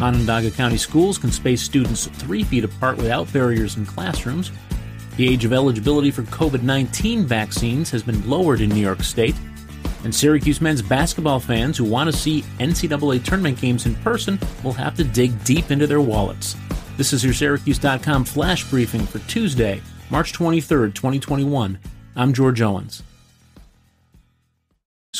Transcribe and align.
Onondaga 0.00 0.50
County 0.50 0.78
schools 0.78 1.18
can 1.18 1.30
space 1.30 1.60
students 1.60 2.06
three 2.06 2.42
feet 2.42 2.64
apart 2.64 2.96
without 2.96 3.30
barriers 3.32 3.76
in 3.76 3.84
classrooms. 3.84 4.50
The 5.16 5.28
age 5.28 5.44
of 5.44 5.52
eligibility 5.52 6.10
for 6.10 6.22
COVID 6.22 6.62
19 6.62 7.26
vaccines 7.26 7.90
has 7.90 8.02
been 8.02 8.26
lowered 8.28 8.62
in 8.62 8.70
New 8.70 8.80
York 8.80 9.02
State. 9.02 9.34
And 10.02 10.14
Syracuse 10.14 10.62
men's 10.62 10.80
basketball 10.80 11.40
fans 11.40 11.76
who 11.76 11.84
want 11.84 12.10
to 12.10 12.16
see 12.16 12.42
NCAA 12.58 13.22
tournament 13.22 13.60
games 13.60 13.84
in 13.84 13.94
person 13.96 14.38
will 14.64 14.72
have 14.72 14.96
to 14.96 15.04
dig 15.04 15.44
deep 15.44 15.70
into 15.70 15.86
their 15.86 16.00
wallets. 16.00 16.56
This 16.96 17.12
is 17.12 17.22
your 17.22 17.34
Syracuse.com 17.34 18.24
flash 18.24 18.64
briefing 18.70 19.04
for 19.06 19.18
Tuesday, 19.20 19.82
March 20.08 20.32
23rd, 20.32 20.94
2021. 20.94 21.78
I'm 22.16 22.32
George 22.32 22.62
Owens. 22.62 23.02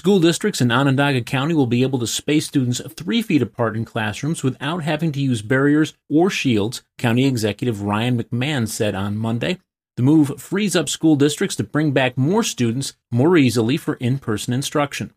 School 0.00 0.18
districts 0.18 0.62
in 0.62 0.72
Onondaga 0.72 1.20
County 1.20 1.52
will 1.52 1.66
be 1.66 1.82
able 1.82 1.98
to 1.98 2.06
space 2.06 2.46
students 2.46 2.80
three 2.96 3.20
feet 3.20 3.42
apart 3.42 3.76
in 3.76 3.84
classrooms 3.84 4.42
without 4.42 4.82
having 4.82 5.12
to 5.12 5.20
use 5.20 5.42
barriers 5.42 5.92
or 6.08 6.30
shields, 6.30 6.82
County 6.96 7.26
Executive 7.26 7.82
Ryan 7.82 8.16
McMahon 8.16 8.66
said 8.66 8.94
on 8.94 9.18
Monday. 9.18 9.58
The 9.98 10.02
move 10.02 10.40
frees 10.40 10.74
up 10.74 10.88
school 10.88 11.16
districts 11.16 11.54
to 11.56 11.64
bring 11.64 11.92
back 11.92 12.16
more 12.16 12.42
students 12.42 12.94
more 13.10 13.36
easily 13.36 13.76
for 13.76 13.96
in 13.96 14.18
person 14.18 14.54
instruction. 14.54 15.12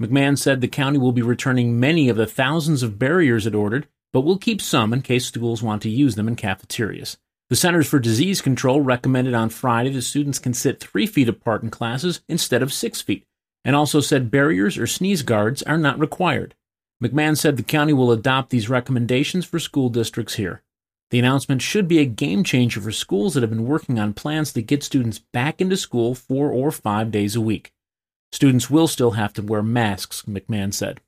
McMahon 0.00 0.38
said 0.38 0.60
the 0.60 0.68
county 0.68 0.98
will 0.98 1.10
be 1.10 1.20
returning 1.20 1.80
many 1.80 2.08
of 2.08 2.16
the 2.16 2.24
thousands 2.24 2.84
of 2.84 2.96
barriers 2.96 3.44
it 3.44 3.56
ordered, 3.56 3.88
but 4.12 4.20
will 4.20 4.38
keep 4.38 4.62
some 4.62 4.92
in 4.92 5.02
case 5.02 5.26
schools 5.26 5.64
want 5.64 5.82
to 5.82 5.90
use 5.90 6.14
them 6.14 6.28
in 6.28 6.36
cafeterias. 6.36 7.18
The 7.50 7.56
Centers 7.56 7.88
for 7.88 7.98
Disease 7.98 8.40
Control 8.40 8.82
recommended 8.82 9.34
on 9.34 9.50
Friday 9.50 9.90
that 9.90 10.02
students 10.02 10.38
can 10.38 10.54
sit 10.54 10.78
three 10.78 11.08
feet 11.08 11.28
apart 11.28 11.64
in 11.64 11.70
classes 11.70 12.20
instead 12.28 12.62
of 12.62 12.72
six 12.72 13.00
feet, 13.00 13.24
and 13.64 13.76
also 13.76 14.00
said 14.00 14.30
barriers 14.30 14.78
or 14.78 14.86
sneeze 14.86 15.22
guards 15.22 15.62
are 15.62 15.78
not 15.78 15.98
required. 15.98 16.54
McMahon 17.02 17.36
said 17.36 17.56
the 17.56 17.62
county 17.62 17.92
will 17.92 18.10
adopt 18.10 18.50
these 18.50 18.68
recommendations 18.68 19.44
for 19.44 19.58
school 19.58 19.88
districts 19.88 20.34
here. 20.34 20.62
The 21.10 21.18
announcement 21.18 21.62
should 21.62 21.88
be 21.88 22.00
a 22.00 22.04
game 22.04 22.44
changer 22.44 22.80
for 22.80 22.92
schools 22.92 23.34
that 23.34 23.42
have 23.42 23.50
been 23.50 23.66
working 23.66 23.98
on 23.98 24.12
plans 24.12 24.52
to 24.52 24.62
get 24.62 24.82
students 24.82 25.18
back 25.18 25.60
into 25.60 25.76
school 25.76 26.14
four 26.14 26.50
or 26.50 26.70
five 26.70 27.10
days 27.10 27.34
a 27.34 27.40
week. 27.40 27.72
Students 28.32 28.68
will 28.68 28.88
still 28.88 29.12
have 29.12 29.32
to 29.34 29.42
wear 29.42 29.62
masks, 29.62 30.22
McMahon 30.22 30.74
said. 30.74 31.00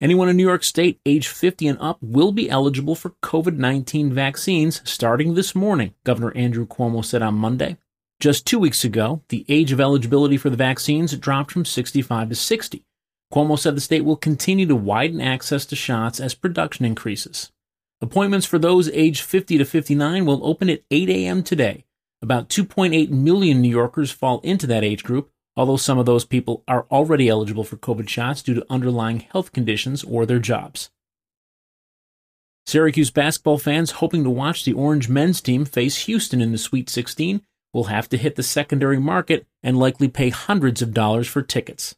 Anyone 0.00 0.30
in 0.30 0.36
New 0.38 0.46
York 0.46 0.64
State 0.64 0.98
age 1.04 1.28
50 1.28 1.68
and 1.68 1.78
up 1.78 1.98
will 2.00 2.32
be 2.32 2.48
eligible 2.48 2.94
for 2.94 3.10
COVID 3.22 3.58
19 3.58 4.14
vaccines 4.14 4.80
starting 4.88 5.34
this 5.34 5.54
morning, 5.54 5.92
Governor 6.04 6.34
Andrew 6.34 6.66
Cuomo 6.66 7.04
said 7.04 7.20
on 7.20 7.34
Monday. 7.34 7.76
Just 8.20 8.46
two 8.46 8.58
weeks 8.58 8.84
ago, 8.84 9.22
the 9.30 9.46
age 9.48 9.72
of 9.72 9.80
eligibility 9.80 10.36
for 10.36 10.50
the 10.50 10.56
vaccines 10.56 11.16
dropped 11.16 11.50
from 11.50 11.64
65 11.64 12.28
to 12.28 12.34
60. 12.34 12.84
Cuomo 13.32 13.58
said 13.58 13.74
the 13.74 13.80
state 13.80 14.04
will 14.04 14.16
continue 14.16 14.66
to 14.66 14.76
widen 14.76 15.22
access 15.22 15.64
to 15.64 15.74
shots 15.74 16.20
as 16.20 16.34
production 16.34 16.84
increases. 16.84 17.50
Appointments 18.02 18.44
for 18.44 18.58
those 18.58 18.90
aged 18.90 19.22
50 19.22 19.56
to 19.56 19.64
59 19.64 20.26
will 20.26 20.46
open 20.46 20.68
at 20.68 20.82
8 20.90 21.08
a.m. 21.08 21.42
today. 21.42 21.86
About 22.20 22.50
2.8 22.50 23.08
million 23.08 23.62
New 23.62 23.70
Yorkers 23.70 24.10
fall 24.10 24.40
into 24.40 24.66
that 24.66 24.84
age 24.84 25.02
group, 25.02 25.30
although 25.56 25.78
some 25.78 25.98
of 25.98 26.04
those 26.04 26.26
people 26.26 26.62
are 26.68 26.86
already 26.90 27.30
eligible 27.30 27.64
for 27.64 27.78
COVID 27.78 28.06
shots 28.06 28.42
due 28.42 28.52
to 28.52 28.66
underlying 28.68 29.20
health 29.20 29.52
conditions 29.52 30.04
or 30.04 30.26
their 30.26 30.38
jobs. 30.38 30.90
Syracuse 32.66 33.10
basketball 33.10 33.56
fans 33.56 33.92
hoping 33.92 34.24
to 34.24 34.30
watch 34.30 34.64
the 34.64 34.74
Orange 34.74 35.08
men's 35.08 35.40
team 35.40 35.64
face 35.64 36.04
Houston 36.04 36.42
in 36.42 36.52
the 36.52 36.58
Sweet 36.58 36.90
16 36.90 37.40
will 37.72 37.84
have 37.84 38.08
to 38.08 38.16
hit 38.16 38.36
the 38.36 38.42
secondary 38.42 38.98
market 38.98 39.46
and 39.62 39.78
likely 39.78 40.08
pay 40.08 40.30
hundreds 40.30 40.82
of 40.82 40.94
dollars 40.94 41.28
for 41.28 41.42
tickets. 41.42 41.94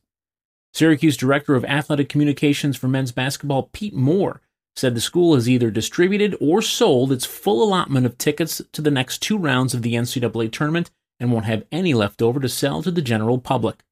Syracuse 0.74 1.16
Director 1.16 1.54
of 1.54 1.64
Athletic 1.64 2.08
Communications 2.08 2.76
for 2.76 2.88
men's 2.88 3.12
basketball, 3.12 3.70
Pete 3.72 3.94
Moore, 3.94 4.40
said 4.74 4.94
the 4.94 5.00
school 5.00 5.34
has 5.34 5.48
either 5.48 5.70
distributed 5.70 6.34
or 6.40 6.62
sold 6.62 7.12
its 7.12 7.26
full 7.26 7.62
allotment 7.62 8.06
of 8.06 8.16
tickets 8.16 8.62
to 8.72 8.80
the 8.80 8.90
next 8.90 9.18
two 9.18 9.36
rounds 9.36 9.74
of 9.74 9.82
the 9.82 9.94
NCAA 9.94 10.50
tournament 10.50 10.90
and 11.20 11.30
won't 11.30 11.44
have 11.44 11.64
any 11.70 11.92
left 11.92 12.22
over 12.22 12.40
to 12.40 12.48
sell 12.48 12.82
to 12.82 12.90
the 12.90 13.02
general 13.02 13.38
public. 13.38 13.82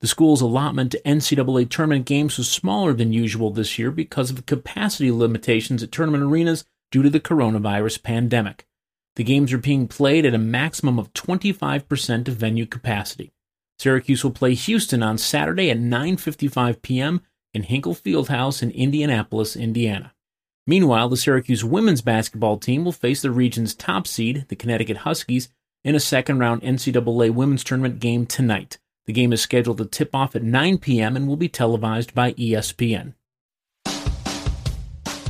The 0.00 0.06
school's 0.08 0.40
allotment 0.40 0.92
to 0.92 1.02
NCAA 1.02 1.68
tournament 1.68 2.06
games 2.06 2.38
was 2.38 2.50
smaller 2.50 2.92
than 2.92 3.12
usual 3.12 3.50
this 3.50 3.78
year 3.78 3.90
because 3.90 4.30
of 4.30 4.46
capacity 4.46 5.10
limitations 5.10 5.82
at 5.82 5.92
tournament 5.92 6.24
arenas 6.24 6.64
due 6.90 7.02
to 7.02 7.10
the 7.10 7.20
coronavirus 7.20 8.02
pandemic. 8.02 8.66
The 9.16 9.24
games 9.24 9.52
are 9.52 9.58
being 9.58 9.88
played 9.88 10.24
at 10.24 10.34
a 10.34 10.38
maximum 10.38 10.98
of 10.98 11.12
25% 11.12 12.28
of 12.28 12.34
venue 12.34 12.66
capacity. 12.66 13.32
Syracuse 13.78 14.24
will 14.24 14.30
play 14.30 14.54
Houston 14.54 15.02
on 15.02 15.18
Saturday 15.18 15.70
at 15.70 15.78
9:55 15.78 16.82
p.m 16.82 17.20
in 17.54 17.64
Hinkle 17.64 17.94
Fieldhouse 17.94 18.62
in 18.62 18.70
Indianapolis, 18.70 19.56
Indiana. 19.56 20.14
Meanwhile, 20.66 21.08
the 21.08 21.16
Syracuse 21.16 21.64
women's 21.64 22.00
basketball 22.00 22.58
team 22.58 22.84
will 22.84 22.92
face 22.92 23.22
the 23.22 23.30
region's 23.30 23.74
top 23.74 24.06
seed, 24.06 24.46
the 24.48 24.56
Connecticut 24.56 24.98
Huskies, 24.98 25.48
in 25.84 25.94
a 25.94 26.00
second 26.00 26.38
round 26.38 26.62
NCAA 26.62 27.30
women's 27.32 27.64
tournament 27.64 27.98
game 27.98 28.26
tonight. 28.26 28.78
The 29.06 29.12
game 29.12 29.32
is 29.32 29.42
scheduled 29.42 29.78
to 29.78 29.84
tip 29.84 30.14
off 30.14 30.36
at 30.36 30.44
9 30.44 30.78
p.m. 30.78 31.16
and 31.16 31.26
will 31.26 31.36
be 31.36 31.48
televised 31.48 32.14
by 32.14 32.32
ESPN. 32.34 33.14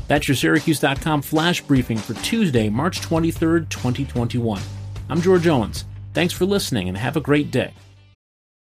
That's 0.08 0.28
your 0.28 0.34
Syracuse.com 0.34 1.22
flash 1.22 1.62
briefing 1.62 1.98
for 1.98 2.14
Tuesday, 2.14 2.68
March 2.68 3.00
23rd, 3.00 3.68
2021. 3.68 4.60
I'm 5.08 5.20
George 5.20 5.46
Owens. 5.46 5.84
Thanks 6.14 6.34
for 6.34 6.44
listening 6.44 6.88
and 6.88 6.98
have 6.98 7.16
a 7.16 7.20
great 7.20 7.50
day. 7.50 7.72